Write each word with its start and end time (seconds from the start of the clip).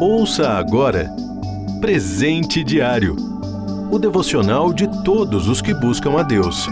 Ouça 0.00 0.48
agora 0.50 1.10
Presente 1.80 2.64
Diário 2.64 3.30
o 3.90 3.98
devocional 3.98 4.72
de 4.72 4.86
todos 5.02 5.48
os 5.48 5.60
que 5.60 5.74
buscam 5.74 6.16
a 6.16 6.22
Deus. 6.22 6.68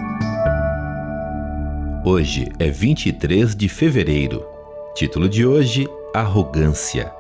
Hoje 2.05 2.49
é 2.61 2.71
23 2.71 3.57
de 3.57 3.69
fevereiro. 3.69 4.47
Título 4.95 5.29
de 5.29 5.45
hoje: 5.45 5.89
Arrogância. 6.15 7.13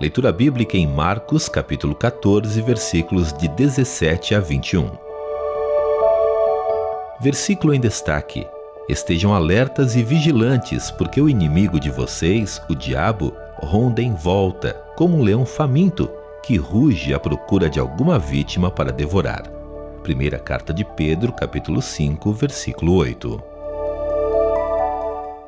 Leitura 0.00 0.32
bíblica 0.32 0.76
em 0.76 0.86
Marcos, 0.86 1.48
capítulo 1.48 1.96
14, 1.96 2.62
versículos 2.62 3.32
de 3.32 3.48
17 3.48 4.36
a 4.36 4.40
21. 4.40 4.88
Versículo 7.20 7.74
em 7.74 7.80
destaque: 7.80 8.46
Estejam 8.90 9.32
alertas 9.32 9.94
e 9.94 10.02
vigilantes, 10.02 10.90
porque 10.90 11.20
o 11.20 11.28
inimigo 11.28 11.78
de 11.78 11.88
vocês, 11.88 12.60
o 12.68 12.74
diabo, 12.74 13.32
ronda 13.62 14.02
em 14.02 14.12
volta, 14.12 14.72
como 14.96 15.16
um 15.16 15.22
leão 15.22 15.46
faminto, 15.46 16.10
que 16.42 16.56
ruge 16.56 17.14
à 17.14 17.20
procura 17.20 17.70
de 17.70 17.78
alguma 17.78 18.18
vítima 18.18 18.68
para 18.68 18.90
devorar. 18.90 19.44
Primeira 20.02 20.40
carta 20.40 20.74
de 20.74 20.84
Pedro, 20.84 21.32
capítulo 21.32 21.80
5, 21.80 22.32
versículo 22.32 22.94
8. 22.94 23.40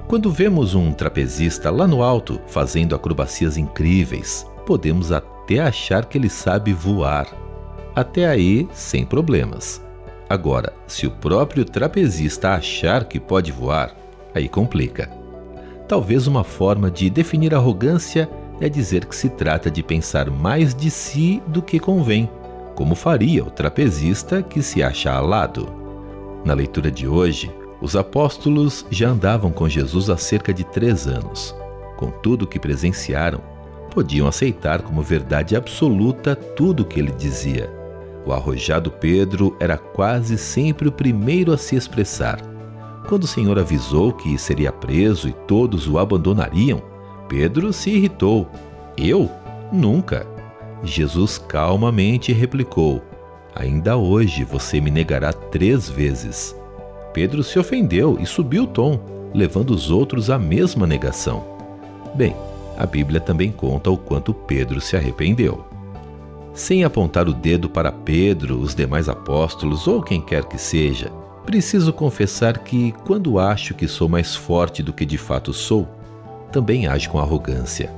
Quando 0.06 0.30
vemos 0.30 0.76
um 0.76 0.92
trapezista 0.92 1.68
lá 1.68 1.88
no 1.88 2.00
alto 2.00 2.40
fazendo 2.46 2.94
acrobacias 2.94 3.56
incríveis, 3.56 4.46
podemos 4.64 5.10
até 5.10 5.58
achar 5.58 6.04
que 6.04 6.16
ele 6.16 6.30
sabe 6.30 6.72
voar. 6.72 7.26
Até 7.92 8.24
aí, 8.24 8.68
sem 8.72 9.04
problemas. 9.04 9.82
Agora, 10.32 10.72
se 10.86 11.06
o 11.06 11.10
próprio 11.10 11.62
trapezista 11.62 12.54
achar 12.54 13.04
que 13.04 13.20
pode 13.20 13.52
voar, 13.52 13.94
aí 14.34 14.48
complica. 14.48 15.10
Talvez 15.86 16.26
uma 16.26 16.42
forma 16.42 16.90
de 16.90 17.10
definir 17.10 17.54
arrogância 17.54 18.30
é 18.58 18.66
dizer 18.66 19.04
que 19.04 19.14
se 19.14 19.28
trata 19.28 19.70
de 19.70 19.82
pensar 19.82 20.30
mais 20.30 20.74
de 20.74 20.90
si 20.90 21.42
do 21.48 21.60
que 21.60 21.78
convém, 21.78 22.30
como 22.74 22.94
faria 22.94 23.44
o 23.44 23.50
trapezista 23.50 24.42
que 24.42 24.62
se 24.62 24.82
acha 24.82 25.12
alado. 25.12 25.68
Na 26.46 26.54
leitura 26.54 26.90
de 26.90 27.06
hoje, 27.06 27.54
os 27.78 27.94
apóstolos 27.94 28.86
já 28.90 29.10
andavam 29.10 29.52
com 29.52 29.68
Jesus 29.68 30.08
há 30.08 30.16
cerca 30.16 30.54
de 30.54 30.64
três 30.64 31.06
anos. 31.06 31.54
Com 31.98 32.10
tudo 32.10 32.46
o 32.46 32.48
que 32.48 32.58
presenciaram, 32.58 33.42
podiam 33.90 34.26
aceitar 34.26 34.80
como 34.80 35.02
verdade 35.02 35.54
absoluta 35.54 36.34
tudo 36.34 36.84
o 36.84 36.86
que 36.86 36.98
ele 36.98 37.12
dizia. 37.12 37.81
O 38.24 38.32
arrojado 38.32 38.90
Pedro 38.90 39.56
era 39.58 39.76
quase 39.76 40.38
sempre 40.38 40.88
o 40.88 40.92
primeiro 40.92 41.52
a 41.52 41.58
se 41.58 41.74
expressar. 41.74 42.40
Quando 43.08 43.24
o 43.24 43.26
Senhor 43.26 43.58
avisou 43.58 44.12
que 44.12 44.38
seria 44.38 44.70
preso 44.70 45.28
e 45.28 45.32
todos 45.32 45.88
o 45.88 45.98
abandonariam, 45.98 46.80
Pedro 47.28 47.72
se 47.72 47.90
irritou. 47.90 48.48
Eu? 48.96 49.30
Nunca. 49.72 50.26
Jesus 50.84 51.38
calmamente 51.38 52.32
replicou: 52.32 53.02
Ainda 53.54 53.96
hoje 53.96 54.44
você 54.44 54.80
me 54.80 54.90
negará 54.90 55.32
três 55.32 55.88
vezes. 55.88 56.56
Pedro 57.12 57.42
se 57.42 57.58
ofendeu 57.58 58.16
e 58.20 58.26
subiu 58.26 58.64
o 58.64 58.66
tom, 58.66 59.00
levando 59.34 59.70
os 59.70 59.90
outros 59.90 60.30
à 60.30 60.38
mesma 60.38 60.86
negação. 60.86 61.44
Bem, 62.14 62.36
a 62.76 62.86
Bíblia 62.86 63.20
também 63.20 63.50
conta 63.50 63.90
o 63.90 63.96
quanto 63.96 64.32
Pedro 64.32 64.80
se 64.80 64.96
arrependeu. 64.96 65.71
Sem 66.54 66.84
apontar 66.84 67.28
o 67.28 67.32
dedo 67.32 67.70
para 67.70 67.90
Pedro, 67.90 68.58
os 68.58 68.74
demais 68.74 69.08
apóstolos 69.08 69.88
ou 69.88 70.02
quem 70.02 70.20
quer 70.20 70.44
que 70.44 70.58
seja, 70.58 71.10
preciso 71.46 71.92
confessar 71.94 72.58
que, 72.58 72.92
quando 73.04 73.38
acho 73.38 73.74
que 73.74 73.88
sou 73.88 74.06
mais 74.06 74.36
forte 74.36 74.82
do 74.82 74.92
que 74.92 75.06
de 75.06 75.16
fato 75.16 75.52
sou, 75.54 75.88
também 76.52 76.86
age 76.86 77.08
com 77.08 77.18
arrogância. 77.18 77.90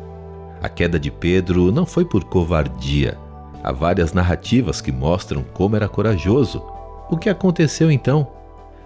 A 0.63 0.69
queda 0.69 1.01
de 1.01 1.11
Pedro 1.11 1.73
não 1.73 1.85
foi 1.85 2.05
por 2.05 2.25
covardia. 2.25 3.19
Há 3.63 3.73
várias 3.73 4.13
narrativas 4.13 4.81
que 4.81 4.93
mostram 4.93 5.43
como 5.53 5.75
era 5.75 5.89
corajoso. 5.89 6.63
O 7.11 7.17
que 7.17 7.29
aconteceu 7.29 7.91
então? 7.91 8.29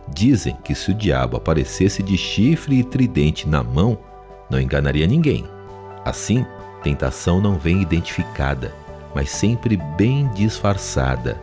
Dizem 0.08 0.56
que 0.64 0.74
se 0.74 0.90
o 0.90 0.94
diabo 0.94 1.36
aparecesse 1.36 2.02
de 2.02 2.16
chifre 2.16 2.78
e 2.78 2.84
tridente 2.84 3.46
na 3.46 3.62
mão, 3.62 3.98
não 4.48 4.58
enganaria 4.58 5.06
ninguém. 5.06 5.44
Assim, 6.04 6.44
tentação 6.82 7.40
não 7.40 7.58
vem 7.58 7.82
identificada, 7.82 8.72
mas 9.14 9.30
sempre 9.30 9.76
bem 9.96 10.28
disfarçada. 10.34 11.40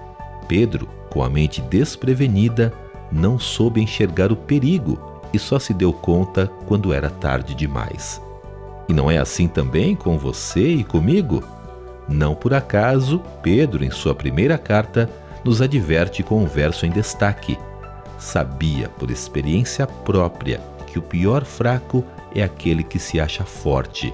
Pedro, 0.48 0.88
com 1.10 1.24
a 1.24 1.30
mente 1.30 1.62
desprevenida, 1.62 2.74
não 3.12 3.40
soube 3.40 3.82
enxergar 3.82 4.32
o 4.32 4.36
perigo 4.36 5.00
e 5.34 5.40
só 5.40 5.60
se 5.60 5.74
deu 5.74 5.92
conta 5.92 6.48
quando 6.66 6.94
era 6.94 7.10
tarde 7.10 7.54
demais. 7.56 8.22
E 8.88 8.94
não 8.94 9.10
é 9.10 9.18
assim 9.18 9.48
também 9.48 9.96
com 9.96 10.18
você 10.18 10.68
e 10.68 10.84
comigo? 10.84 11.44
Não 12.08 12.36
por 12.36 12.54
acaso, 12.54 13.22
Pedro, 13.42 13.84
em 13.84 13.90
sua 13.90 14.14
primeira 14.14 14.58
carta, 14.58 15.10
nos 15.44 15.62
adverte 15.62 16.22
com 16.24 16.44
um 16.44 16.46
verso 16.46 16.86
em 16.86 16.92
destaque. 16.92 17.58
Sabia, 18.20 18.90
por 18.90 19.10
experiência 19.10 19.88
própria, 19.88 20.62
que 20.88 21.00
o 21.00 21.02
pior 21.02 21.44
fraco 21.44 22.04
é 22.34 22.44
aquele 22.44 22.84
que 22.84 23.00
se 23.00 23.20
acha 23.20 23.44
forte. 23.44 24.14